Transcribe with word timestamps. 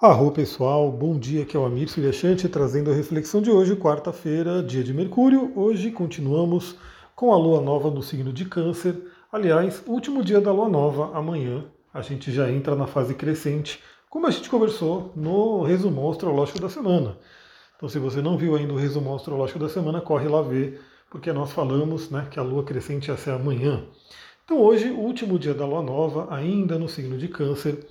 Arro 0.00 0.30
pessoal, 0.30 0.92
bom 0.92 1.18
dia, 1.18 1.42
aqui 1.42 1.56
é 1.56 1.58
o 1.58 1.64
Amir 1.64 1.88
Suryashanti 1.88 2.48
trazendo 2.48 2.88
a 2.88 2.94
reflexão 2.94 3.42
de 3.42 3.50
hoje, 3.50 3.74
quarta-feira, 3.74 4.62
dia 4.62 4.84
de 4.84 4.94
Mercúrio. 4.94 5.52
Hoje 5.56 5.90
continuamos 5.90 6.76
com 7.16 7.32
a 7.32 7.36
lua 7.36 7.60
nova 7.60 7.90
no 7.90 8.00
signo 8.00 8.32
de 8.32 8.44
Câncer. 8.44 8.94
Aliás, 9.32 9.82
último 9.88 10.22
dia 10.22 10.40
da 10.40 10.52
lua 10.52 10.68
nova, 10.68 11.18
amanhã 11.18 11.64
a 11.92 12.00
gente 12.00 12.30
já 12.30 12.48
entra 12.48 12.76
na 12.76 12.86
fase 12.86 13.12
crescente, 13.12 13.82
como 14.08 14.28
a 14.28 14.30
gente 14.30 14.48
conversou 14.48 15.12
no 15.16 15.64
resumo 15.64 16.08
astrológico 16.08 16.60
da 16.60 16.68
semana. 16.68 17.18
Então, 17.76 17.88
se 17.88 17.98
você 17.98 18.22
não 18.22 18.38
viu 18.38 18.54
ainda 18.54 18.72
o 18.72 18.78
resumo 18.78 19.12
astrológico 19.12 19.58
da 19.58 19.68
semana, 19.68 20.00
corre 20.00 20.28
lá 20.28 20.42
ver, 20.42 20.80
porque 21.10 21.32
nós 21.32 21.50
falamos 21.50 22.08
né, 22.08 22.28
que 22.30 22.38
a 22.38 22.42
lua 22.44 22.62
crescente 22.62 23.08
ia 23.08 23.16
ser 23.16 23.32
amanhã. 23.32 23.82
Então, 24.44 24.60
hoje, 24.62 24.90
último 24.90 25.40
dia 25.40 25.54
da 25.54 25.66
lua 25.66 25.82
nova, 25.82 26.28
ainda 26.32 26.78
no 26.78 26.88
signo 26.88 27.18
de 27.18 27.26
Câncer. 27.26 27.84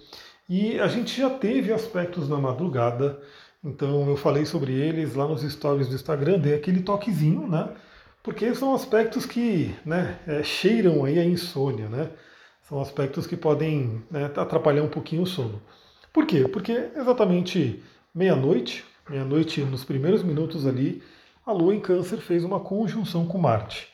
E 0.50 0.80
a 0.80 0.88
gente 0.88 1.20
já 1.20 1.30
teve 1.30 1.74
aspectos 1.74 2.30
na 2.30 2.38
madrugada, 2.38 3.20
então 3.62 4.10
eu 4.10 4.16
falei 4.16 4.46
sobre 4.46 4.74
eles 4.74 5.14
lá 5.14 5.28
nos 5.28 5.42
stories 5.42 5.90
do 5.90 5.96
Instagram, 5.96 6.40
dei 6.40 6.54
aquele 6.54 6.82
toquezinho, 6.82 7.48
né? 7.48 7.70
Porque 8.24 8.56
são 8.56 8.74
aspectos 8.74 9.26
que 9.26 9.76
né, 9.86 10.20
é, 10.26 10.44
cheiram 10.44 11.04
aí 11.04 11.20
a 11.20 11.26
insônia, 11.26 11.90
né? 11.90 12.10
São 12.62 12.80
aspectos 12.82 13.28
que 13.28 13.36
podem 13.36 14.04
né, 14.10 14.26
atrapalhar 14.36 14.84
um 14.84 14.90
pouquinho 14.90 15.24
o 15.24 15.28
sono. 15.28 15.62
Por 16.14 16.26
quê? 16.26 16.48
Porque 16.48 16.92
exatamente 16.96 17.84
meia-noite, 18.14 18.86
meia-noite 19.10 19.62
nos 19.62 19.84
primeiros 19.84 20.24
minutos 20.24 20.66
ali, 20.66 21.04
a 21.46 21.52
Lua 21.52 21.76
em 21.76 21.80
Câncer 21.80 22.18
fez 22.18 22.44
uma 22.44 22.60
conjunção 22.60 23.28
com 23.28 23.38
Marte. 23.38 23.90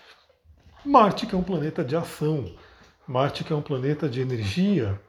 Marte 0.86 1.26
que 1.26 1.34
é 1.34 1.38
um 1.38 1.44
planeta 1.44 1.84
de 1.84 1.96
ação, 1.96 2.52
Marte 3.08 3.44
que 3.44 3.54
é 3.54 3.56
um 3.56 3.62
planeta 3.62 4.08
de 4.08 4.22
energia, 4.22 5.00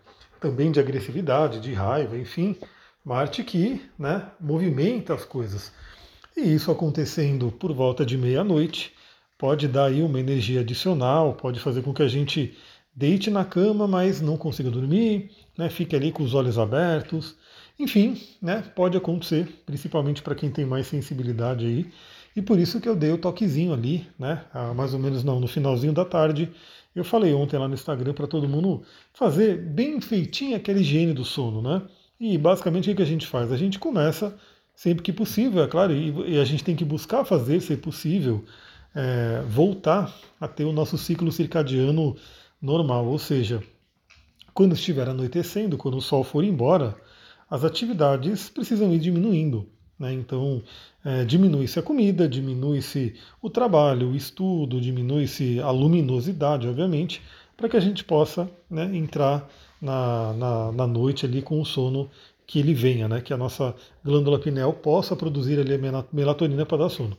também 0.44 0.70
de 0.70 0.78
agressividade, 0.78 1.58
de 1.58 1.72
raiva, 1.72 2.18
enfim, 2.18 2.54
Marte 3.02 3.42
que 3.42 3.80
né, 3.98 4.30
movimenta 4.38 5.14
as 5.14 5.24
coisas. 5.24 5.72
E 6.36 6.54
isso 6.54 6.70
acontecendo 6.70 7.50
por 7.50 7.72
volta 7.72 8.04
de 8.04 8.18
meia-noite 8.18 8.92
pode 9.38 9.66
dar 9.66 9.86
aí 9.86 10.02
uma 10.02 10.20
energia 10.20 10.60
adicional, 10.60 11.32
pode 11.32 11.60
fazer 11.60 11.80
com 11.80 11.94
que 11.94 12.02
a 12.02 12.08
gente 12.08 12.54
deite 12.94 13.30
na 13.30 13.42
cama, 13.42 13.88
mas 13.88 14.20
não 14.20 14.36
consiga 14.36 14.70
dormir, 14.70 15.30
né, 15.56 15.70
fique 15.70 15.96
ali 15.96 16.12
com 16.12 16.22
os 16.22 16.34
olhos 16.34 16.58
abertos. 16.58 17.34
Enfim, 17.78 18.20
né, 18.40 18.62
pode 18.76 18.98
acontecer, 18.98 19.48
principalmente 19.64 20.20
para 20.20 20.34
quem 20.34 20.50
tem 20.50 20.66
mais 20.66 20.86
sensibilidade 20.86 21.64
aí. 21.64 21.86
E 22.36 22.42
por 22.42 22.58
isso 22.58 22.80
que 22.82 22.88
eu 22.88 22.94
dei 22.94 23.12
o 23.12 23.18
toquezinho 23.18 23.72
ali, 23.72 24.06
né, 24.18 24.44
mais 24.76 24.92
ou 24.92 25.00
menos 25.00 25.24
não, 25.24 25.40
no 25.40 25.48
finalzinho 25.48 25.94
da 25.94 26.04
tarde, 26.04 26.52
eu 26.94 27.04
falei 27.04 27.34
ontem 27.34 27.58
lá 27.58 27.66
no 27.66 27.74
Instagram 27.74 28.12
para 28.12 28.26
todo 28.26 28.48
mundo 28.48 28.82
fazer 29.12 29.58
bem 29.58 30.00
feitinha 30.00 30.56
aquela 30.56 30.78
higiene 30.78 31.12
do 31.12 31.24
sono, 31.24 31.60
né? 31.60 31.82
E 32.18 32.38
basicamente 32.38 32.90
o 32.90 32.94
que 32.96 33.02
a 33.02 33.06
gente 33.06 33.26
faz? 33.26 33.50
A 33.50 33.56
gente 33.56 33.78
começa 33.78 34.36
sempre 34.74 35.02
que 35.02 35.12
possível, 35.12 35.62
é 35.62 35.68
claro, 35.68 35.92
e, 35.92 36.38
a 36.38 36.44
gente 36.44 36.64
tem 36.64 36.74
que 36.74 36.84
buscar 36.84 37.24
fazer, 37.24 37.60
se 37.60 37.76
possível, 37.76 38.44
é, 38.94 39.42
voltar 39.48 40.14
a 40.40 40.48
ter 40.48 40.64
o 40.64 40.72
nosso 40.72 40.98
ciclo 40.98 41.30
circadiano 41.30 42.16
normal, 42.60 43.06
ou 43.06 43.18
seja, 43.18 43.62
quando 44.52 44.74
estiver 44.74 45.08
anoitecendo, 45.08 45.76
quando 45.76 45.96
o 45.96 46.00
sol 46.00 46.24
for 46.24 46.44
embora, 46.44 46.96
as 47.48 47.64
atividades 47.64 48.48
precisam 48.48 48.92
ir 48.92 48.98
diminuindo. 48.98 49.68
Né? 49.98 50.12
Então, 50.12 50.62
é, 51.04 51.24
diminui-se 51.24 51.78
a 51.78 51.82
comida, 51.82 52.28
diminui-se 52.28 53.14
o 53.40 53.48
trabalho, 53.48 54.10
o 54.10 54.16
estudo, 54.16 54.80
diminui-se 54.80 55.60
a 55.60 55.70
luminosidade, 55.70 56.68
obviamente, 56.68 57.22
para 57.56 57.68
que 57.68 57.76
a 57.76 57.80
gente 57.80 58.04
possa 58.04 58.50
né, 58.68 58.90
entrar 58.96 59.48
na, 59.80 60.32
na, 60.32 60.72
na, 60.72 60.86
noite 60.86 61.24
ali 61.24 61.40
com 61.42 61.60
o 61.60 61.64
sono 61.64 62.10
que 62.46 62.58
ele 62.58 62.74
venha, 62.74 63.08
né, 63.08 63.20
que 63.20 63.32
a 63.32 63.36
nossa 63.36 63.74
glândula 64.04 64.38
pineal 64.38 64.72
possa 64.72 65.14
produzir 65.14 65.58
ali 65.58 65.74
a 65.74 66.04
melatonina 66.12 66.66
para 66.66 66.78
dar 66.78 66.88
sono. 66.88 67.16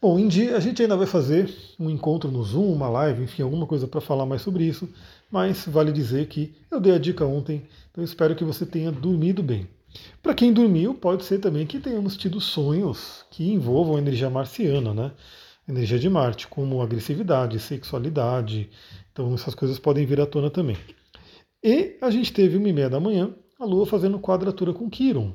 Bom, 0.00 0.18
em 0.18 0.28
dia 0.28 0.56
a 0.56 0.60
gente 0.60 0.80
ainda 0.80 0.96
vai 0.96 1.06
fazer 1.06 1.54
um 1.78 1.90
encontro 1.90 2.30
no 2.30 2.42
Zoom, 2.42 2.72
uma 2.72 2.88
live, 2.88 3.24
enfim, 3.24 3.42
alguma 3.42 3.66
coisa 3.66 3.86
para 3.86 4.00
falar 4.00 4.24
mais 4.24 4.42
sobre 4.42 4.64
isso, 4.64 4.88
mas 5.30 5.66
vale 5.66 5.92
dizer 5.92 6.26
que 6.26 6.54
eu 6.70 6.80
dei 6.80 6.94
a 6.94 6.98
dica 6.98 7.24
ontem, 7.24 7.62
então 7.90 8.02
espero 8.02 8.34
que 8.34 8.44
você 8.44 8.64
tenha 8.64 8.90
dormido 8.90 9.42
bem. 9.42 9.68
Para 10.22 10.34
quem 10.34 10.52
dormiu, 10.52 10.94
pode 10.94 11.24
ser 11.24 11.38
também 11.38 11.66
que 11.66 11.80
tenhamos 11.80 12.16
tido 12.16 12.40
sonhos 12.40 13.24
que 13.30 13.50
envolvam 13.50 13.98
energia 13.98 14.30
marciana, 14.30 14.94
né? 14.94 15.12
Energia 15.68 15.98
de 15.98 16.08
Marte, 16.08 16.46
como 16.46 16.82
agressividade, 16.82 17.58
sexualidade. 17.58 18.70
Então 19.12 19.32
essas 19.34 19.54
coisas 19.54 19.78
podem 19.78 20.06
vir 20.06 20.20
à 20.20 20.26
tona 20.26 20.50
também. 20.50 20.76
E 21.62 21.96
a 22.00 22.10
gente 22.10 22.32
teve 22.32 22.56
uma 22.56 22.68
e 22.68 22.72
meia 22.72 22.90
da 22.90 23.00
manhã 23.00 23.34
a 23.58 23.64
Lua 23.64 23.84
fazendo 23.84 24.18
quadratura 24.18 24.72
com 24.72 24.88
Quiron, 24.88 25.34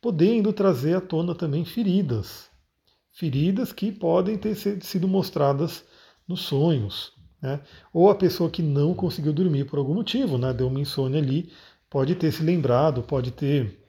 podendo 0.00 0.52
trazer 0.52 0.96
à 0.96 1.00
tona 1.00 1.34
também 1.34 1.64
feridas. 1.64 2.48
Feridas 3.12 3.72
que 3.72 3.90
podem 3.90 4.38
ter 4.38 4.54
sido 4.54 5.08
mostradas 5.08 5.84
nos 6.28 6.42
sonhos. 6.42 7.12
Né? 7.42 7.60
Ou 7.92 8.08
a 8.08 8.14
pessoa 8.14 8.50
que 8.50 8.62
não 8.62 8.94
conseguiu 8.94 9.32
dormir 9.32 9.64
por 9.64 9.78
algum 9.78 9.94
motivo, 9.94 10.38
né? 10.38 10.52
deu 10.52 10.68
uma 10.68 10.80
insônia 10.80 11.20
ali, 11.20 11.50
pode 11.90 12.14
ter 12.14 12.30
se 12.30 12.42
lembrado, 12.42 13.02
pode 13.02 13.32
ter 13.32 13.85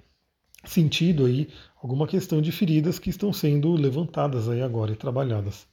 sentido 0.65 1.25
aí 1.25 1.49
alguma 1.81 2.07
questão 2.07 2.41
de 2.41 2.51
feridas 2.51 2.99
que 2.99 3.09
estão 3.09 3.31
sendo 3.31 3.73
levantadas 3.73 4.49
aí 4.49 4.61
agora 4.61 4.91
e 4.91 4.95
trabalhadas. 4.95 5.67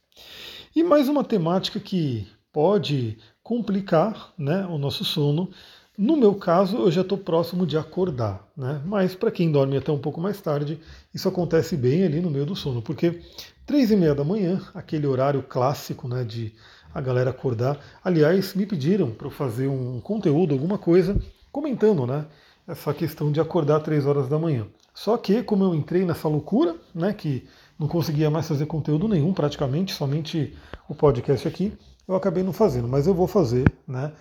E 0.75 0.83
mais 0.83 1.09
uma 1.09 1.23
temática 1.23 1.79
que 1.79 2.27
pode 2.51 3.17
complicar 3.43 4.33
né, 4.37 4.65
o 4.65 4.77
nosso 4.77 5.03
sono. 5.03 5.49
No 5.97 6.17
meu 6.17 6.35
caso, 6.35 6.77
eu 6.77 6.91
já 6.91 7.01
estou 7.01 7.17
próximo 7.17 7.65
de 7.65 7.77
acordar, 7.77 8.45
né? 8.55 8.81
Mas 8.85 9.15
para 9.15 9.31
quem 9.31 9.51
dorme 9.51 9.77
até 9.77 9.91
um 9.91 9.97
pouco 9.97 10.19
mais 10.19 10.41
tarde, 10.41 10.79
isso 11.13 11.27
acontece 11.27 11.77
bem 11.77 12.03
ali 12.03 12.19
no 12.19 12.29
meio 12.29 12.45
do 12.45 12.55
sono, 12.55 12.81
porque 12.81 13.21
três 13.65 13.91
e 13.91 13.95
meia 13.95 14.13
da 14.13 14.23
manhã, 14.23 14.61
aquele 14.73 15.07
horário 15.07 15.41
clássico, 15.43 16.07
né, 16.07 16.23
de 16.25 16.53
a 16.93 16.99
galera 16.99 17.29
acordar. 17.29 17.79
Aliás, 18.03 18.53
me 18.53 18.65
pediram 18.65 19.11
para 19.11 19.29
fazer 19.29 19.67
um 19.67 19.99
conteúdo, 20.01 20.53
alguma 20.53 20.77
coisa, 20.77 21.17
comentando, 21.51 22.05
né, 22.05 22.25
essa 22.67 22.93
questão 22.93 23.31
de 23.31 23.39
acordar 23.39 23.79
três 23.81 24.05
horas 24.05 24.27
da 24.27 24.39
manhã. 24.39 24.67
Só 24.93 25.17
que, 25.17 25.43
como 25.43 25.63
eu 25.63 25.75
entrei 25.75 26.05
nessa 26.05 26.27
loucura, 26.27 26.75
né, 26.93 27.13
que 27.13 27.47
não 27.77 27.87
conseguia 27.87 28.29
mais 28.29 28.47
fazer 28.47 28.65
conteúdo 28.65 29.07
nenhum, 29.07 29.33
praticamente, 29.33 29.93
somente 29.93 30.55
o 30.87 30.95
podcast 30.95 31.47
aqui, 31.47 31.73
eu 32.07 32.15
acabei 32.15 32.43
não 32.43 32.53
fazendo, 32.53 32.87
mas 32.87 33.07
eu 33.07 33.13
vou 33.13 33.27
fazer, 33.27 33.65
né? 33.87 34.13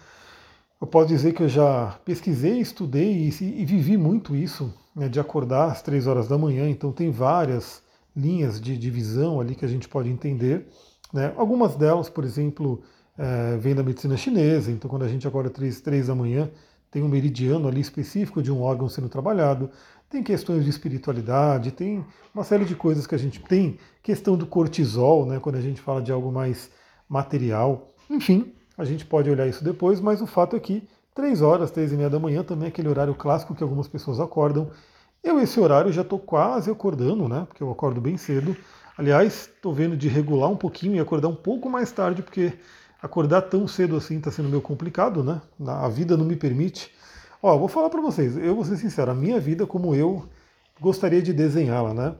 Eu 0.80 0.86
posso 0.86 1.08
dizer 1.08 1.32
que 1.32 1.42
eu 1.42 1.48
já 1.48 1.98
pesquisei, 2.04 2.58
estudei 2.58 3.28
e, 3.28 3.28
e 3.28 3.64
vivi 3.64 3.96
muito 3.96 4.34
isso, 4.34 4.74
né, 4.94 5.08
de 5.08 5.20
acordar 5.20 5.70
às 5.70 5.80
três 5.80 6.06
horas 6.06 6.28
da 6.28 6.36
manhã, 6.36 6.68
então 6.68 6.92
tem 6.92 7.10
várias 7.10 7.82
linhas 8.14 8.60
de 8.60 8.76
divisão 8.76 9.40
ali 9.40 9.54
que 9.54 9.64
a 9.64 9.68
gente 9.68 9.88
pode 9.88 10.08
entender. 10.08 10.68
Né? 11.12 11.32
Algumas 11.36 11.76
delas, 11.76 12.08
por 12.08 12.24
exemplo, 12.24 12.82
é, 13.16 13.56
vêm 13.56 13.74
da 13.74 13.82
medicina 13.82 14.16
chinesa, 14.16 14.70
então 14.70 14.90
quando 14.90 15.04
a 15.04 15.08
gente 15.08 15.26
acorda 15.26 15.50
três, 15.50 15.80
três 15.80 16.08
da 16.08 16.14
manhã, 16.14 16.50
tem 16.94 17.02
um 17.02 17.08
meridiano 17.08 17.66
ali 17.66 17.80
específico 17.80 18.40
de 18.40 18.52
um 18.52 18.62
órgão 18.62 18.88
sendo 18.88 19.08
trabalhado, 19.08 19.68
tem 20.08 20.22
questões 20.22 20.62
de 20.62 20.70
espiritualidade, 20.70 21.72
tem 21.72 22.06
uma 22.32 22.44
série 22.44 22.64
de 22.64 22.76
coisas 22.76 23.04
que 23.04 23.16
a 23.16 23.18
gente 23.18 23.40
tem, 23.40 23.80
questão 24.00 24.36
do 24.36 24.46
cortisol, 24.46 25.26
né, 25.26 25.40
quando 25.40 25.56
a 25.56 25.60
gente 25.60 25.80
fala 25.80 26.00
de 26.00 26.12
algo 26.12 26.30
mais 26.30 26.70
material, 27.08 27.92
enfim, 28.08 28.54
a 28.78 28.84
gente 28.84 29.04
pode 29.04 29.28
olhar 29.28 29.44
isso 29.48 29.64
depois, 29.64 30.00
mas 30.00 30.22
o 30.22 30.26
fato 30.26 30.54
é 30.54 30.60
que 30.60 30.88
três 31.12 31.42
horas, 31.42 31.72
três 31.72 31.92
e 31.92 31.96
meia 31.96 32.08
da 32.08 32.20
manhã 32.20 32.44
também 32.44 32.66
é 32.66 32.68
aquele 32.68 32.88
horário 32.88 33.14
clássico 33.16 33.56
que 33.56 33.62
algumas 33.64 33.88
pessoas 33.88 34.20
acordam. 34.20 34.70
Eu 35.20 35.40
esse 35.40 35.58
horário 35.58 35.92
já 35.92 36.02
estou 36.02 36.20
quase 36.20 36.70
acordando, 36.70 37.28
né? 37.28 37.44
Porque 37.48 37.62
eu 37.62 37.70
acordo 37.72 38.00
bem 38.00 38.16
cedo. 38.16 38.56
Aliás, 38.96 39.50
estou 39.52 39.74
vendo 39.74 39.96
de 39.96 40.06
regular 40.06 40.48
um 40.48 40.56
pouquinho 40.56 40.94
e 40.94 41.00
acordar 41.00 41.26
um 41.26 41.34
pouco 41.34 41.68
mais 41.68 41.90
tarde, 41.90 42.22
porque 42.22 42.52
acordar 43.04 43.42
tão 43.42 43.68
cedo 43.68 43.96
assim 43.96 44.16
está 44.16 44.30
sendo 44.30 44.48
meio 44.48 44.62
complicado, 44.62 45.22
né? 45.22 45.42
A 45.66 45.88
vida 45.90 46.16
não 46.16 46.24
me 46.24 46.36
permite. 46.36 46.90
Ó, 47.42 47.58
vou 47.58 47.68
falar 47.68 47.90
para 47.90 48.00
vocês, 48.00 48.34
eu 48.38 48.54
vou 48.54 48.64
ser 48.64 48.78
sincero, 48.78 49.10
a 49.10 49.14
minha 49.14 49.38
vida 49.38 49.66
como 49.66 49.94
eu 49.94 50.26
gostaria 50.80 51.20
de 51.20 51.30
desenhá-la, 51.30 51.92
né? 51.92 52.16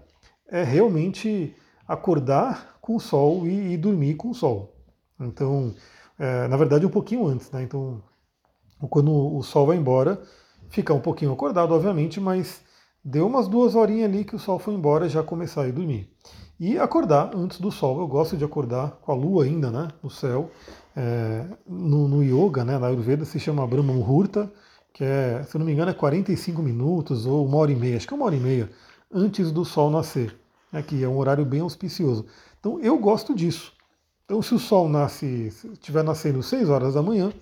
É 0.46 0.62
realmente 0.62 1.56
acordar 1.88 2.76
com 2.82 2.96
o 2.96 3.00
sol 3.00 3.46
e, 3.46 3.72
e 3.72 3.76
dormir 3.78 4.16
com 4.16 4.28
o 4.28 4.34
sol. 4.34 4.76
Então, 5.18 5.74
é, 6.18 6.46
na 6.48 6.56
verdade, 6.58 6.84
um 6.84 6.90
pouquinho 6.90 7.26
antes, 7.26 7.50
né? 7.50 7.62
Então, 7.62 8.02
quando 8.90 9.10
o 9.10 9.42
sol 9.42 9.66
vai 9.66 9.78
embora, 9.78 10.22
ficar 10.68 10.92
um 10.92 11.00
pouquinho 11.00 11.32
acordado, 11.32 11.72
obviamente, 11.72 12.20
mas 12.20 12.62
deu 13.02 13.26
umas 13.26 13.48
duas 13.48 13.74
horinhas 13.74 14.10
ali 14.10 14.22
que 14.22 14.36
o 14.36 14.38
sol 14.38 14.58
foi 14.58 14.74
embora 14.74 15.08
já 15.08 15.22
começar 15.22 15.62
a 15.62 15.68
ir 15.68 15.72
dormir. 15.72 16.12
E 16.58 16.78
acordar 16.78 17.34
antes 17.34 17.60
do 17.60 17.72
sol. 17.72 17.98
Eu 18.00 18.06
gosto 18.06 18.36
de 18.36 18.44
acordar 18.44 18.92
com 19.02 19.10
a 19.10 19.14
lua 19.14 19.44
ainda, 19.44 19.70
né, 19.70 19.88
no 20.02 20.08
céu. 20.08 20.50
É, 20.96 21.44
no, 21.66 22.06
no, 22.06 22.22
yoga, 22.22 22.64
né, 22.64 22.78
na 22.78 22.86
Ayurveda, 22.86 23.24
se 23.24 23.40
chama 23.40 23.66
Brahma 23.66 23.92
Muhurta, 23.92 24.52
que 24.92 25.02
é, 25.02 25.42
se 25.42 25.58
não 25.58 25.66
me 25.66 25.72
engano, 25.72 25.90
é 25.90 25.94
45 25.94 26.62
minutos 26.62 27.26
ou 27.26 27.44
uma 27.44 27.56
hora 27.56 27.72
e 27.72 27.74
meia, 27.74 27.96
acho 27.96 28.06
que 28.06 28.14
é 28.14 28.16
uma 28.16 28.26
hora 28.26 28.36
e 28.36 28.40
meia, 28.40 28.70
antes 29.12 29.50
do 29.50 29.64
sol 29.64 29.90
nascer, 29.90 30.38
né, 30.70 30.82
que 30.82 31.02
é 31.02 31.08
um 31.08 31.18
horário 31.18 31.44
bem 31.44 31.60
auspicioso. 31.60 32.26
Então 32.60 32.78
eu 32.78 32.96
gosto 32.96 33.34
disso. 33.34 33.72
Então 34.24 34.40
se 34.40 34.54
o 34.54 34.58
sol 34.58 34.88
nasce, 34.88 35.52
estiver 35.72 36.04
nascendo 36.04 36.40
6 36.40 36.70
horas 36.70 36.94
da 36.94 37.02
manhã, 37.02 37.32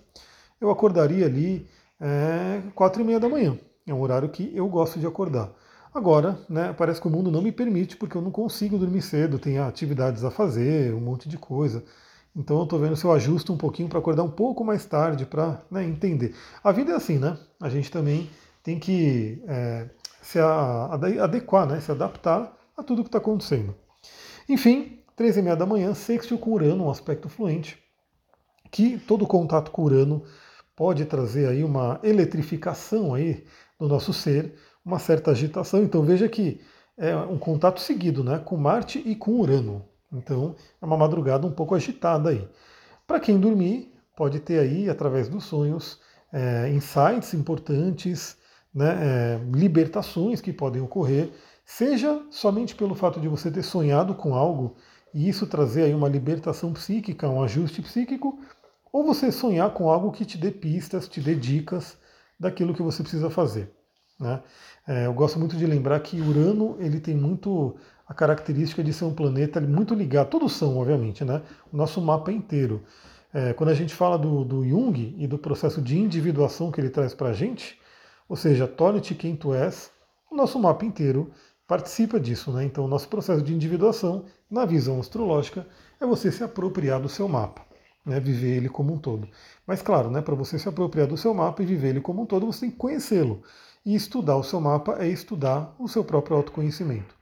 eu 0.58 0.70
acordaria 0.70 1.26
ali 1.26 1.68
é, 2.00 2.62
4 2.74 3.02
e 3.02 3.04
meia 3.04 3.20
da 3.20 3.28
manhã. 3.28 3.58
É 3.86 3.92
um 3.92 4.00
horário 4.00 4.30
que 4.30 4.50
eu 4.54 4.66
gosto 4.68 4.98
de 4.98 5.06
acordar. 5.06 5.52
Agora, 5.94 6.38
né, 6.48 6.72
parece 6.72 7.00
que 7.00 7.06
o 7.06 7.10
mundo 7.10 7.30
não 7.30 7.42
me 7.42 7.52
permite 7.52 7.96
porque 7.96 8.16
eu 8.16 8.22
não 8.22 8.30
consigo 8.30 8.78
dormir 8.78 9.02
cedo, 9.02 9.38
tenho 9.38 9.62
atividades 9.62 10.24
a 10.24 10.30
fazer, 10.30 10.94
um 10.94 11.00
monte 11.00 11.28
de 11.28 11.36
coisa. 11.36 11.84
Então 12.34 12.56
eu 12.58 12.64
estou 12.64 12.78
vendo 12.78 12.96
se 12.96 13.04
eu 13.04 13.12
ajusto 13.12 13.52
um 13.52 13.58
pouquinho 13.58 13.90
para 13.90 13.98
acordar 13.98 14.22
um 14.22 14.30
pouco 14.30 14.64
mais 14.64 14.86
tarde, 14.86 15.26
para 15.26 15.60
né, 15.70 15.84
entender. 15.84 16.34
A 16.64 16.72
vida 16.72 16.92
é 16.92 16.94
assim, 16.94 17.18
né? 17.18 17.36
A 17.60 17.68
gente 17.68 17.90
também 17.90 18.30
tem 18.62 18.78
que 18.78 19.42
é, 19.46 19.90
se 20.22 20.38
adequar, 20.38 21.66
né, 21.66 21.78
se 21.80 21.90
adaptar 21.90 22.56
a 22.74 22.82
tudo 22.82 23.02
que 23.02 23.08
está 23.08 23.18
acontecendo. 23.18 23.74
Enfim, 24.48 24.98
três 25.14 25.36
e 25.36 25.42
meia 25.42 25.56
da 25.56 25.66
manhã, 25.66 25.92
sextil 25.92 26.38
com 26.38 26.52
Urano, 26.52 26.84
um 26.84 26.90
aspecto 26.90 27.28
fluente, 27.28 27.78
que 28.70 28.98
todo 28.98 29.26
contato 29.26 29.70
com 29.70 29.82
Urano 29.82 30.24
pode 30.74 31.04
trazer 31.04 31.48
aí 31.48 31.62
uma 31.62 32.00
eletrificação 32.02 33.12
aí 33.12 33.44
no 33.78 33.88
nosso 33.88 34.12
ser, 34.12 34.54
uma 34.84 34.98
certa 34.98 35.30
agitação. 35.30 35.82
Então 35.82 36.02
veja 36.02 36.28
que 36.28 36.60
é 36.96 37.16
um 37.16 37.38
contato 37.38 37.80
seguido, 37.80 38.22
né, 38.22 38.38
com 38.38 38.56
Marte 38.56 39.02
e 39.04 39.14
com 39.14 39.32
Urano. 39.32 39.84
Então 40.12 40.54
é 40.80 40.84
uma 40.84 40.96
madrugada 40.96 41.46
um 41.46 41.52
pouco 41.52 41.74
agitada 41.74 42.30
aí. 42.30 42.48
Para 43.06 43.20
quem 43.20 43.38
dormir, 43.38 43.92
pode 44.16 44.40
ter 44.40 44.58
aí, 44.58 44.88
através 44.88 45.28
dos 45.28 45.44
sonhos, 45.44 46.00
é, 46.32 46.68
insights 46.70 47.34
importantes, 47.34 48.36
né, 48.74 48.98
é, 49.00 49.40
libertações 49.54 50.40
que 50.40 50.52
podem 50.52 50.82
ocorrer, 50.82 51.30
seja 51.64 52.22
somente 52.30 52.74
pelo 52.74 52.94
fato 52.94 53.20
de 53.20 53.28
você 53.28 53.50
ter 53.50 53.62
sonhado 53.62 54.14
com 54.14 54.34
algo 54.34 54.76
e 55.14 55.28
isso 55.28 55.46
trazer 55.46 55.84
aí 55.84 55.94
uma 55.94 56.08
libertação 56.08 56.72
psíquica, 56.72 57.28
um 57.28 57.42
ajuste 57.42 57.82
psíquico, 57.82 58.38
ou 58.92 59.04
você 59.04 59.30
sonhar 59.30 59.72
com 59.72 59.90
algo 59.90 60.12
que 60.12 60.24
te 60.24 60.38
dê 60.38 60.50
pistas, 60.50 61.08
te 61.08 61.20
dê 61.20 61.34
dicas 61.34 61.96
daquilo 62.38 62.74
que 62.74 62.82
você 62.82 63.02
precisa 63.02 63.30
fazer. 63.30 63.70
Né? 64.22 64.40
É, 64.86 65.06
eu 65.06 65.12
gosto 65.12 65.38
muito 65.38 65.56
de 65.56 65.66
lembrar 65.66 66.00
que 66.00 66.20
Urano 66.20 66.76
ele 66.78 67.00
tem 67.00 67.14
muito 67.14 67.76
a 68.08 68.14
característica 68.14 68.82
de 68.82 68.92
ser 68.92 69.04
um 69.04 69.14
planeta 69.14 69.60
muito 69.60 69.94
ligado, 69.94 70.28
todos 70.28 70.52
são, 70.52 70.78
obviamente, 70.78 71.24
né? 71.24 71.42
o 71.72 71.76
nosso 71.76 72.00
mapa 72.00 72.30
inteiro. 72.30 72.82
É, 73.34 73.52
quando 73.54 73.70
a 73.70 73.74
gente 73.74 73.94
fala 73.94 74.18
do, 74.18 74.44
do 74.44 74.66
Jung 74.66 75.14
e 75.18 75.26
do 75.26 75.38
processo 75.38 75.80
de 75.80 75.98
individuação 75.98 76.70
que 76.70 76.80
ele 76.80 76.90
traz 76.90 77.14
para 77.14 77.30
a 77.30 77.32
gente, 77.32 77.78
ou 78.28 78.36
seja, 78.36 78.66
torne-te 78.66 79.14
quem 79.14 79.34
tu 79.34 79.54
és, 79.54 79.90
o 80.30 80.36
nosso 80.36 80.58
mapa 80.58 80.84
inteiro 80.84 81.30
participa 81.66 82.20
disso. 82.20 82.52
Né? 82.52 82.64
Então, 82.64 82.84
o 82.84 82.88
nosso 82.88 83.08
processo 83.08 83.42
de 83.42 83.54
individuação, 83.54 84.24
na 84.50 84.66
visão 84.66 85.00
astrológica, 85.00 85.66
é 86.00 86.06
você 86.06 86.30
se 86.30 86.44
apropriar 86.44 87.00
do 87.00 87.08
seu 87.08 87.26
mapa, 87.28 87.62
né? 88.04 88.20
viver 88.20 88.56
ele 88.56 88.68
como 88.68 88.94
um 88.94 88.98
todo. 88.98 89.28
Mas, 89.66 89.82
claro, 89.82 90.10
né, 90.10 90.20
para 90.20 90.34
você 90.34 90.58
se 90.58 90.68
apropriar 90.68 91.06
do 91.06 91.16
seu 91.16 91.32
mapa 91.32 91.62
e 91.62 91.66
viver 91.66 91.88
ele 91.88 92.00
como 92.00 92.22
um 92.22 92.26
todo, 92.26 92.46
você 92.46 92.60
tem 92.60 92.70
que 92.70 92.76
conhecê-lo. 92.76 93.42
E 93.84 93.94
estudar 93.94 94.36
o 94.36 94.44
seu 94.44 94.60
mapa 94.60 94.96
é 95.00 95.08
estudar 95.08 95.74
o 95.78 95.88
seu 95.88 96.04
próprio 96.04 96.36
autoconhecimento. 96.36 97.14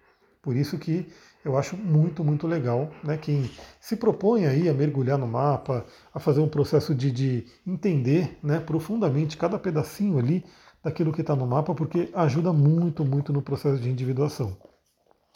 Por 0.42 0.56
isso 0.56 0.78
que 0.78 1.06
eu 1.44 1.56
acho 1.56 1.76
muito, 1.76 2.22
muito 2.22 2.46
legal 2.46 2.90
né, 3.02 3.16
quem 3.16 3.50
se 3.80 3.96
propõe 3.96 4.46
aí 4.46 4.68
a 4.68 4.74
mergulhar 4.74 5.18
no 5.18 5.26
mapa, 5.26 5.86
a 6.12 6.20
fazer 6.20 6.40
um 6.40 6.48
processo 6.48 6.94
de, 6.94 7.10
de 7.10 7.46
entender 7.66 8.38
né, 8.42 8.60
profundamente 8.60 9.36
cada 9.36 9.58
pedacinho 9.58 10.18
ali 10.18 10.44
daquilo 10.82 11.12
que 11.12 11.20
está 11.20 11.34
no 11.34 11.46
mapa, 11.46 11.74
porque 11.74 12.10
ajuda 12.14 12.52
muito, 12.52 13.04
muito 13.04 13.32
no 13.32 13.42
processo 13.42 13.80
de 13.80 13.90
individuação. 13.90 14.56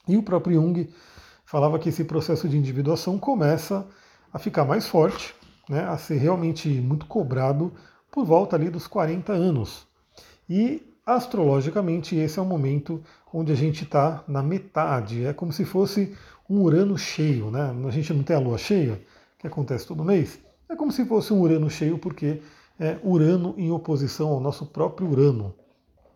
E 0.07 0.17
o 0.17 0.23
próprio 0.23 0.61
Jung 0.61 0.91
falava 1.45 1.79
que 1.79 1.89
esse 1.89 2.05
processo 2.05 2.49
de 2.49 2.57
individuação 2.57 3.19
começa 3.19 3.87
a 4.35 4.39
ficar 4.41 4.65
mais 4.65 4.89
forte, 4.89 5.33
né, 5.69 5.85
a 5.85 5.97
ser 5.97 6.17
realmente 6.17 6.69
muito 6.69 7.07
cobrado 7.07 7.73
por 8.11 8.25
volta 8.25 8.57
ali 8.57 8.69
dos 8.69 8.89
40 8.89 9.33
anos. 9.33 9.87
E 10.51 10.83
astrologicamente 11.07 12.17
esse 12.17 12.41
é 12.41 12.43
o 12.43 12.45
momento 12.45 13.01
onde 13.33 13.53
a 13.53 13.55
gente 13.55 13.85
está 13.85 14.25
na 14.27 14.43
metade, 14.43 15.25
é 15.25 15.33
como 15.33 15.53
se 15.53 15.65
fosse 15.65 16.17
um 16.51 16.61
Urano 16.61 16.99
cheio, 16.99 17.51
né? 17.51 17.75
A 17.87 17.91
gente 17.91 18.13
não 18.13 18.25
tem 18.25 18.35
a 18.37 18.41
Lua 18.41 18.59
cheia, 18.59 19.01
que 19.39 19.47
acontece 19.47 19.87
todo 19.87 20.05
mês, 20.05 20.41
é 20.69 20.75
como 20.75 20.91
se 20.91 21.05
fosse 21.05 21.33
um 21.33 21.41
Urano 21.41 21.71
cheio 21.71 21.97
porque 21.97 22.43
é 22.79 22.99
Urano 23.05 23.55
em 23.57 23.71
oposição 23.71 24.31
ao 24.31 24.41
nosso 24.41 24.67
próprio 24.67 25.09
Urano. 25.09 25.55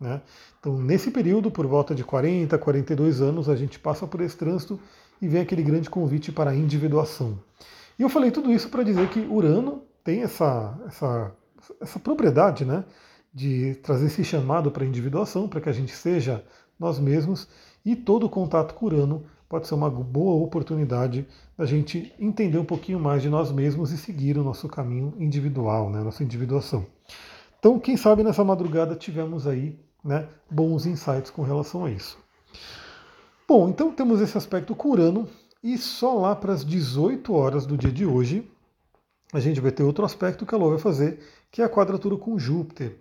Né? 0.01 0.21
Então, 0.59 0.77
nesse 0.77 1.11
período, 1.11 1.51
por 1.51 1.67
volta 1.67 1.95
de 1.95 2.03
40, 2.03 2.59
42 2.59 3.21
anos, 3.21 3.49
a 3.49 3.55
gente 3.55 3.79
passa 3.79 4.07
por 4.07 4.21
esse 4.21 4.37
trânsito 4.37 4.79
e 5.21 5.29
vem 5.29 5.41
aquele 5.41 5.63
grande 5.63 5.89
convite 5.89 6.33
para 6.33 6.51
a 6.51 6.55
individuação. 6.55 7.39
E 7.99 8.03
eu 8.03 8.09
falei 8.09 8.31
tudo 8.31 8.53
isso 8.53 8.69
para 8.69 8.83
dizer 8.83 9.09
que 9.09 9.21
Urano 9.21 9.83
tem 10.05 10.23
essa, 10.23 10.79
essa, 10.87 11.33
essa 11.81 11.99
propriedade 11.99 12.65
né, 12.65 12.85
de 13.35 13.75
trazer 13.83 14.07
esse 14.07 14.23
chamado 14.23 14.71
para 14.71 14.85
a 14.85 14.87
individuação, 14.87 15.49
para 15.49 15.61
que 15.61 15.69
a 15.69 15.73
gente 15.73 15.93
seja 15.93 16.45
nós 16.79 16.99
mesmos, 16.99 17.49
e 17.85 17.97
todo 17.97 18.29
contato 18.29 18.75
com 18.75 18.87
Urano 18.87 19.25
pode 19.49 19.67
ser 19.67 19.75
uma 19.75 19.91
boa 19.91 20.45
oportunidade 20.45 21.27
da 21.57 21.65
gente 21.65 22.13
entender 22.21 22.59
um 22.59 22.65
pouquinho 22.65 23.01
mais 23.01 23.23
de 23.23 23.29
nós 23.29 23.51
mesmos 23.51 23.91
e 23.91 23.99
seguir 23.99 24.39
o 24.39 24.45
nosso 24.45 24.69
caminho 24.69 25.15
individual, 25.19 25.91
né, 25.91 26.01
nossa 26.01 26.23
individuação. 26.23 26.87
Então, 27.59 27.81
quem 27.81 27.97
sabe 27.97 28.23
nessa 28.23 28.45
madrugada 28.45 28.95
tivemos 28.95 29.47
aí 29.47 29.77
né, 30.05 30.29
bons 30.49 30.87
insights 30.87 31.31
com 31.31 31.43
relação 31.43 31.85
a 31.85 31.91
isso. 31.91 32.17
Bom, 33.49 33.69
então 33.69 33.91
temos 33.91 34.21
esse 34.21 34.37
aspecto 34.39 34.77
com 34.77 34.91
Urano, 34.91 35.27
e 35.63 35.77
só 35.77 36.15
lá 36.15 36.37
para 36.37 36.53
as 36.53 36.65
18 36.65 37.33
horas 37.33 37.67
do 37.67 37.77
dia 37.77 37.91
de 37.91 38.07
hoje, 38.07 38.49
a 39.33 39.41
gente 39.41 39.61
vai 39.61 39.71
ter 39.71 39.83
outro 39.83 40.05
aspecto 40.05 40.47
que 40.47 40.55
a 40.55 40.59
Lua 40.59 40.71
vai 40.71 40.79
fazer, 40.79 41.21
que 41.51 41.61
é 41.61 41.65
a 41.65 41.69
quadratura 41.69 42.17
com 42.17 42.39
Júpiter. 42.39 42.97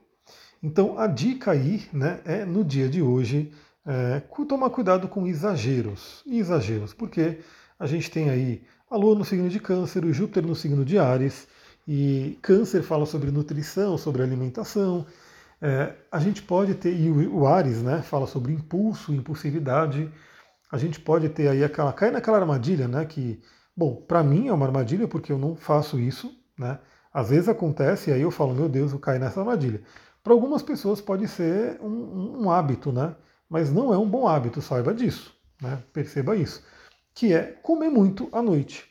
Então 0.62 0.98
a 0.98 1.08
dica 1.08 1.52
aí 1.52 1.88
né, 1.94 2.20
é 2.26 2.44
no 2.44 2.64
dia 2.64 2.90
de 2.90 3.02
hoje 3.02 3.52
é, 3.86 4.22
tomar 4.48 4.70
cuidado 4.70 5.08
com 5.08 5.28
exageros. 5.28 6.24
Exageros, 6.26 6.94
porque 6.94 7.40
a 7.80 7.86
gente 7.86 8.10
tem 8.12 8.30
aí 8.30 8.64
a 8.90 8.98
Lua 8.98 9.16
no 9.16 9.24
signo 9.24 9.50
de 9.50 9.60
Câncer, 9.60 10.04
o 10.04 10.14
Júpiter 10.14 10.46
no 10.46 10.56
signo 10.56 10.84
de 10.84 10.98
Ares, 10.98 11.48
e 11.88 12.38
Câncer 12.42 12.82
fala 12.82 13.06
sobre 13.06 13.32
nutrição, 13.32 13.98
sobre 13.98 14.22
alimentação. 14.22 15.06
É, 15.62 15.94
a 16.12 16.20
gente 16.20 16.42
pode 16.42 16.76
ter, 16.76 16.94
e 16.94 17.10
o, 17.10 17.40
o 17.40 17.48
Ares 17.48 17.82
né, 17.82 18.02
fala 18.02 18.28
sobre 18.28 18.52
impulso, 18.52 19.14
impulsividade. 19.14 20.12
A 20.72 20.78
gente 20.78 21.00
pode 21.00 21.30
ter 21.30 21.48
aí 21.48 21.64
aquela. 21.64 21.94
cai 21.94 22.12
naquela 22.12 22.38
armadilha, 22.38 22.88
né? 22.88 23.06
Que, 23.06 23.42
bom, 23.76 23.96
para 23.96 24.24
mim 24.24 24.48
é 24.48 24.54
uma 24.54 24.66
armadilha 24.66 25.08
porque 25.08 25.32
eu 25.32 25.38
não 25.38 25.56
faço 25.56 26.00
isso, 26.00 26.32
né? 26.58 26.80
Às 27.14 27.30
vezes 27.30 27.50
acontece 27.50 28.10
e 28.10 28.14
aí 28.14 28.22
eu 28.22 28.30
falo, 28.30 28.54
meu 28.54 28.70
Deus, 28.70 28.92
eu 28.92 29.00
caí 29.00 29.18
nessa 29.18 29.40
armadilha. 29.40 29.82
Para 30.28 30.34
algumas 30.34 30.62
pessoas 30.62 31.00
pode 31.02 31.28
ser 31.28 31.80
um, 31.82 32.44
um, 32.44 32.52
hábito, 32.52 32.92
né? 32.92 33.16
mas 33.50 33.72
não 33.72 33.94
é 33.94 33.98
um 33.98 34.08
bom 34.08 34.28
hábito, 34.28 34.62
saiba 34.62 34.94
disso, 34.94 35.34
né? 35.62 35.82
perceba 35.94 36.36
isso, 36.36 36.62
que 37.16 37.34
é 37.34 37.44
comer 37.64 37.90
muito 37.90 38.28
à 38.32 38.42
noite. 38.42 38.86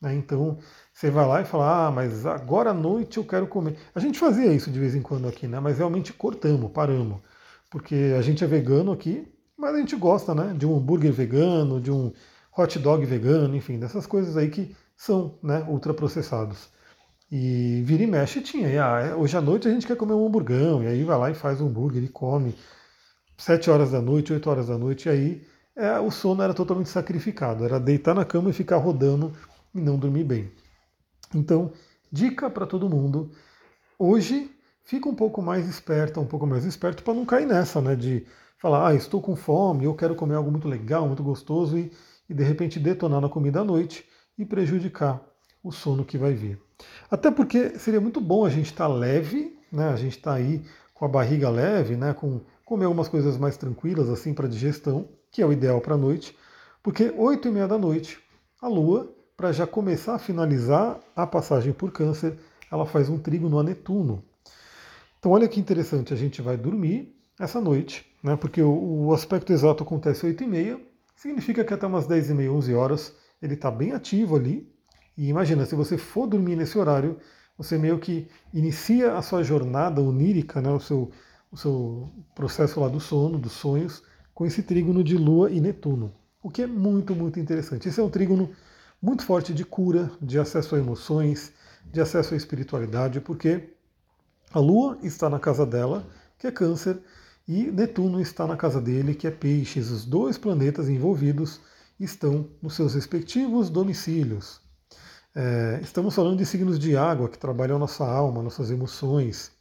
Né? 0.00 0.14
Então 0.14 0.58
você 0.92 1.10
vai 1.10 1.26
lá 1.26 1.40
e 1.40 1.44
fala, 1.46 1.86
ah, 1.86 1.90
mas 1.90 2.26
agora 2.26 2.70
à 2.70 2.74
noite 2.74 3.16
eu 3.16 3.24
quero 3.24 3.48
comer. 3.48 3.78
A 3.94 3.98
gente 3.98 4.18
fazia 4.18 4.52
isso 4.52 4.70
de 4.70 4.78
vez 4.78 4.94
em 4.94 5.02
quando 5.02 5.26
aqui, 5.26 5.48
né? 5.48 5.58
mas 5.58 5.78
realmente 5.78 6.12
cortamos, 6.12 6.70
paramos, 6.70 7.22
porque 7.70 8.14
a 8.16 8.20
gente 8.20 8.44
é 8.44 8.46
vegano 8.46 8.92
aqui, 8.92 9.33
mas 9.64 9.74
a 9.74 9.78
gente 9.78 9.96
gosta 9.96 10.34
né? 10.34 10.54
de 10.56 10.66
um 10.66 10.76
hambúrguer 10.76 11.10
vegano, 11.10 11.80
de 11.80 11.90
um 11.90 12.12
hot 12.56 12.78
dog 12.78 13.04
vegano, 13.06 13.56
enfim, 13.56 13.78
dessas 13.78 14.06
coisas 14.06 14.36
aí 14.36 14.50
que 14.50 14.76
são 14.94 15.38
né, 15.42 15.64
ultraprocessados. 15.66 16.68
E 17.32 17.80
vira 17.82 18.02
e 18.02 18.06
mexe 18.06 18.42
tinha. 18.42 18.68
E, 18.68 18.78
ah, 18.78 19.00
é, 19.00 19.14
hoje 19.14 19.34
à 19.36 19.40
noite 19.40 19.66
a 19.66 19.70
gente 19.70 19.86
quer 19.86 19.96
comer 19.96 20.12
um 20.12 20.26
hamburgão, 20.26 20.82
e 20.82 20.86
aí 20.86 21.02
vai 21.02 21.18
lá 21.18 21.30
e 21.30 21.34
faz 21.34 21.62
um 21.62 21.68
hambúrguer 21.68 22.04
e 22.04 22.08
come 22.08 22.54
sete 23.38 23.70
horas 23.70 23.90
da 23.90 24.02
noite, 24.02 24.34
oito 24.34 24.50
horas 24.50 24.68
da 24.68 24.76
noite, 24.76 25.08
e 25.08 25.10
aí 25.10 25.46
é, 25.74 25.98
o 25.98 26.10
sono 26.10 26.42
era 26.42 26.52
totalmente 26.52 26.90
sacrificado, 26.90 27.64
era 27.64 27.80
deitar 27.80 28.14
na 28.14 28.24
cama 28.24 28.50
e 28.50 28.52
ficar 28.52 28.76
rodando 28.76 29.32
e 29.74 29.80
não 29.80 29.98
dormir 29.98 30.24
bem. 30.24 30.52
Então, 31.34 31.72
dica 32.12 32.50
para 32.50 32.66
todo 32.66 32.88
mundo, 32.88 33.30
hoje 33.98 34.50
fica 34.84 35.08
um 35.08 35.14
pouco 35.14 35.40
mais 35.40 35.66
esperta, 35.66 36.20
um 36.20 36.26
pouco 36.26 36.46
mais 36.46 36.66
esperto 36.66 37.02
para 37.02 37.14
não 37.14 37.24
cair 37.24 37.46
nessa, 37.46 37.80
né, 37.80 37.96
de 37.96 38.26
falar, 38.64 38.88
ah, 38.88 38.94
estou 38.94 39.20
com 39.20 39.36
fome, 39.36 39.84
eu 39.84 39.94
quero 39.94 40.14
comer 40.14 40.36
algo 40.36 40.50
muito 40.50 40.66
legal, 40.66 41.06
muito 41.06 41.22
gostoso 41.22 41.76
e, 41.76 41.92
e 42.26 42.32
de 42.32 42.42
repente 42.42 42.80
detonar 42.80 43.20
na 43.20 43.28
comida 43.28 43.60
à 43.60 43.64
noite 43.64 44.06
e 44.38 44.46
prejudicar 44.46 45.22
o 45.62 45.70
sono 45.70 46.02
que 46.02 46.16
vai 46.16 46.32
vir. 46.32 46.58
Até 47.10 47.30
porque 47.30 47.78
seria 47.78 48.00
muito 48.00 48.22
bom 48.22 48.42
a 48.42 48.48
gente 48.48 48.70
estar 48.72 48.88
tá 48.88 48.94
leve, 48.94 49.54
né, 49.70 49.90
a 49.90 49.96
gente 49.96 50.16
está 50.16 50.32
aí 50.32 50.64
com 50.94 51.04
a 51.04 51.08
barriga 51.08 51.50
leve, 51.50 51.94
né, 51.94 52.14
com 52.14 52.40
comer 52.64 52.86
algumas 52.86 53.06
coisas 53.06 53.36
mais 53.36 53.58
tranquilas 53.58 54.08
assim 54.08 54.32
para 54.32 54.48
digestão, 54.48 55.10
que 55.30 55.42
é 55.42 55.46
o 55.46 55.52
ideal 55.52 55.78
para 55.82 55.92
a 55.92 55.98
noite, 55.98 56.34
porque 56.82 57.12
8 57.14 57.46
e 57.46 57.50
meia 57.50 57.68
da 57.68 57.76
noite 57.76 58.18
a 58.62 58.66
Lua, 58.66 59.14
para 59.36 59.52
já 59.52 59.66
começar 59.66 60.14
a 60.14 60.18
finalizar 60.18 60.98
a 61.14 61.26
passagem 61.26 61.74
por 61.74 61.92
Câncer, 61.92 62.38
ela 62.72 62.86
faz 62.86 63.10
um 63.10 63.18
trígono 63.18 63.58
a 63.58 63.62
Netuno. 63.62 64.24
Então 65.18 65.32
olha 65.32 65.48
que 65.48 65.60
interessante, 65.60 66.14
a 66.14 66.16
gente 66.16 66.40
vai 66.40 66.56
dormir 66.56 67.14
essa 67.38 67.60
noite, 67.60 68.13
né, 68.24 68.34
porque 68.36 68.60
o, 68.60 69.06
o 69.06 69.14
aspecto 69.14 69.52
exato 69.52 69.84
acontece 69.84 70.26
às 70.26 70.32
8 70.32 70.42
e 70.42 70.46
meia, 70.48 70.80
significa 71.14 71.62
que 71.64 71.72
até 71.72 71.86
umas 71.86 72.06
10 72.08 72.30
e 72.30 72.34
meia, 72.34 72.52
11 72.52 72.74
horas, 72.74 73.14
ele 73.40 73.54
está 73.54 73.70
bem 73.70 73.92
ativo 73.92 74.34
ali, 74.34 74.68
e 75.16 75.28
imagina, 75.28 75.64
se 75.64 75.76
você 75.76 75.96
for 75.96 76.26
dormir 76.26 76.56
nesse 76.56 76.76
horário, 76.76 77.18
você 77.56 77.78
meio 77.78 78.00
que 78.00 78.26
inicia 78.52 79.16
a 79.16 79.22
sua 79.22 79.44
jornada 79.44 80.00
onírica, 80.00 80.60
né, 80.60 80.70
o 80.70 80.80
seu 80.80 81.12
o 81.54 81.56
seu 81.56 82.12
processo 82.34 82.80
lá 82.80 82.88
do 82.88 82.98
sono, 82.98 83.38
dos 83.38 83.52
sonhos, 83.52 84.02
com 84.34 84.44
esse 84.44 84.60
trígono 84.60 85.04
de 85.04 85.16
Lua 85.16 85.52
e 85.52 85.60
Netuno, 85.60 86.12
o 86.42 86.50
que 86.50 86.62
é 86.62 86.66
muito, 86.66 87.14
muito 87.14 87.38
interessante. 87.38 87.88
Esse 87.88 88.00
é 88.00 88.02
um 88.02 88.10
trígono 88.10 88.50
muito 89.00 89.24
forte 89.24 89.54
de 89.54 89.64
cura, 89.64 90.10
de 90.20 90.36
acesso 90.36 90.74
a 90.74 90.78
emoções, 90.78 91.52
de 91.84 92.00
acesso 92.00 92.34
à 92.34 92.36
espiritualidade, 92.36 93.20
porque 93.20 93.70
a 94.52 94.58
Lua 94.58 94.98
está 95.04 95.30
na 95.30 95.38
casa 95.38 95.64
dela, 95.64 96.04
que 96.36 96.48
é 96.48 96.50
Câncer, 96.50 96.98
e 97.46 97.64
Netuno 97.64 98.20
está 98.20 98.46
na 98.46 98.56
casa 98.56 98.80
dele, 98.80 99.14
que 99.14 99.26
é 99.26 99.30
Peixes. 99.30 99.90
Os 99.90 100.04
dois 100.04 100.38
planetas 100.38 100.88
envolvidos 100.88 101.60
estão 102.00 102.48
nos 102.62 102.74
seus 102.74 102.94
respectivos 102.94 103.68
domicílios. 103.68 104.60
É, 105.34 105.80
estamos 105.82 106.14
falando 106.14 106.38
de 106.38 106.46
signos 106.46 106.78
de 106.78 106.96
água 106.96 107.28
que 107.28 107.38
trabalham 107.38 107.78
nossa 107.78 108.06
alma, 108.06 108.42
nossas 108.42 108.70
emoções. 108.70 109.52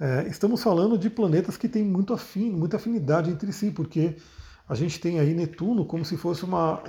É, 0.00 0.26
estamos 0.26 0.62
falando 0.62 0.98
de 0.98 1.08
planetas 1.08 1.56
que 1.56 1.68
têm 1.68 1.84
muito 1.84 2.16
muita 2.36 2.76
afinidade 2.76 3.30
entre 3.30 3.52
si, 3.52 3.70
porque 3.70 4.16
a 4.68 4.74
gente 4.74 4.98
tem 4.98 5.20
aí 5.20 5.34
Netuno 5.34 5.84
como 5.84 6.04
se 6.04 6.16
fosse 6.16 6.44
uma. 6.44 6.82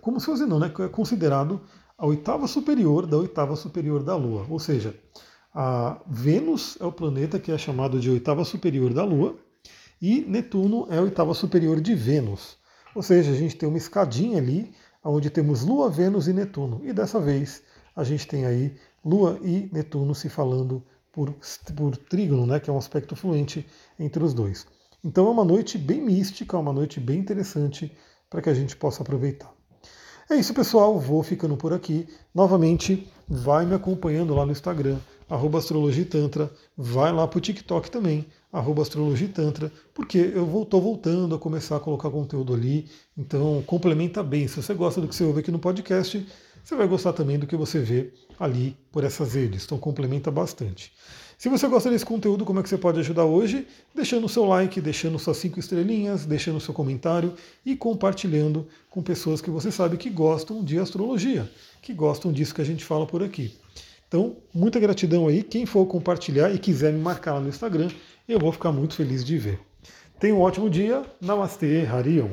Como 0.00 0.20
se 0.20 0.26
fosse 0.26 0.44
não, 0.44 0.58
né? 0.58 0.70
É 0.80 0.88
considerado 0.88 1.62
a 1.96 2.06
oitava 2.06 2.46
superior 2.46 3.06
da 3.06 3.16
oitava 3.16 3.56
superior 3.56 4.02
da 4.02 4.14
Lua. 4.16 4.44
Ou 4.50 4.58
seja, 4.58 4.94
a 5.54 6.00
Vênus 6.06 6.76
é 6.80 6.84
o 6.84 6.92
planeta 6.92 7.38
que 7.38 7.50
é 7.50 7.56
chamado 7.56 7.98
de 7.98 8.10
oitava 8.10 8.44
superior 8.44 8.92
da 8.92 9.04
Lua, 9.04 9.36
e 10.00 10.20
Netuno 10.22 10.86
é 10.90 10.98
a 10.98 11.02
oitava 11.02 11.34
superior 11.34 11.80
de 11.80 11.94
Vênus. 11.94 12.56
Ou 12.94 13.02
seja, 13.02 13.32
a 13.32 13.34
gente 13.34 13.56
tem 13.56 13.68
uma 13.68 13.78
escadinha 13.78 14.38
ali, 14.38 14.72
onde 15.04 15.30
temos 15.30 15.62
Lua, 15.62 15.90
Vênus 15.90 16.28
e 16.28 16.32
Netuno. 16.32 16.80
E 16.84 16.92
dessa 16.92 17.20
vez 17.20 17.62
a 17.94 18.04
gente 18.04 18.26
tem 18.26 18.46
aí 18.46 18.76
Lua 19.04 19.38
e 19.42 19.68
Netuno 19.72 20.14
se 20.14 20.28
falando 20.28 20.82
por, 21.12 21.34
por 21.76 21.96
trígono, 21.96 22.46
né, 22.46 22.60
que 22.60 22.70
é 22.70 22.72
um 22.72 22.78
aspecto 22.78 23.16
fluente 23.16 23.66
entre 23.98 24.22
os 24.22 24.32
dois. 24.32 24.66
Então 25.04 25.26
é 25.26 25.30
uma 25.30 25.44
noite 25.44 25.78
bem 25.78 26.00
mística, 26.00 26.58
uma 26.58 26.72
noite 26.72 27.00
bem 27.00 27.18
interessante 27.18 27.92
para 28.28 28.42
que 28.42 28.50
a 28.50 28.54
gente 28.54 28.76
possa 28.76 29.02
aproveitar. 29.02 29.52
É 30.30 30.36
isso, 30.36 30.52
pessoal. 30.52 30.98
Vou 30.98 31.22
ficando 31.22 31.56
por 31.56 31.72
aqui. 31.72 32.06
Novamente, 32.34 33.10
vai 33.26 33.64
me 33.64 33.74
acompanhando 33.74 34.34
lá 34.34 34.44
no 34.44 34.52
Instagram, 34.52 34.98
arroba 35.28 35.58
astrologitantra. 35.58 36.50
Vai 36.76 37.12
lá 37.12 37.26
para 37.26 37.38
o 37.38 37.40
TikTok 37.40 37.90
também, 37.90 38.26
arroba 38.52 38.82
astrologitantra, 38.82 39.70
porque 39.94 40.18
eu 40.18 40.62
estou 40.62 40.80
voltando 40.80 41.34
a 41.34 41.38
começar 41.38 41.76
a 41.76 41.80
colocar 41.80 42.10
conteúdo 42.10 42.54
ali. 42.54 42.86
Então, 43.16 43.62
complementa 43.66 44.22
bem. 44.22 44.48
Se 44.48 44.56
você 44.56 44.74
gosta 44.74 45.00
do 45.00 45.08
que 45.08 45.14
você 45.14 45.24
ouve 45.24 45.40
aqui 45.40 45.50
no 45.50 45.58
podcast, 45.58 46.26
você 46.64 46.76
vai 46.76 46.86
gostar 46.86 47.12
também 47.12 47.38
do 47.38 47.46
que 47.46 47.56
você 47.56 47.80
vê 47.80 48.12
ali 48.38 48.76
por 48.92 49.04
essas 49.04 49.34
redes. 49.34 49.64
Então, 49.64 49.78
complementa 49.78 50.30
bastante. 50.30 50.92
Se 51.38 51.48
você 51.48 51.68
gosta 51.68 51.88
desse 51.88 52.04
conteúdo, 52.04 52.44
como 52.44 52.58
é 52.58 52.64
que 52.64 52.68
você 52.68 52.76
pode 52.76 52.98
ajudar 52.98 53.24
hoje? 53.24 53.64
Deixando 53.94 54.24
o 54.24 54.28
seu 54.28 54.44
like, 54.44 54.80
deixando 54.80 55.20
suas 55.20 55.36
cinco 55.36 55.60
estrelinhas, 55.60 56.26
deixando 56.26 56.56
o 56.56 56.60
seu 56.60 56.74
comentário 56.74 57.32
e 57.64 57.76
compartilhando 57.76 58.66
com 58.90 59.00
pessoas 59.00 59.40
que 59.40 59.48
você 59.48 59.70
sabe 59.70 59.96
que 59.96 60.10
gostam 60.10 60.64
de 60.64 60.80
astrologia, 60.80 61.48
que 61.80 61.94
gostam 61.94 62.32
disso 62.32 62.52
que 62.52 62.60
a 62.60 62.64
gente 62.64 62.84
fala 62.84 63.06
por 63.06 63.22
aqui. 63.22 63.56
Então, 64.08 64.38
muita 64.54 64.80
gratidão 64.80 65.28
aí. 65.28 65.42
Quem 65.42 65.66
for 65.66 65.86
compartilhar 65.86 66.50
e 66.50 66.58
quiser 66.58 66.92
me 66.92 66.98
marcar 66.98 67.34
lá 67.34 67.40
no 67.40 67.48
Instagram, 67.48 67.88
eu 68.26 68.38
vou 68.38 68.50
ficar 68.50 68.72
muito 68.72 68.94
feliz 68.94 69.22
de 69.22 69.36
ver. 69.36 69.60
Tenha 70.18 70.34
um 70.34 70.40
ótimo 70.40 70.68
dia. 70.68 71.02
Namastê, 71.20 71.86
Harion. 71.86 72.30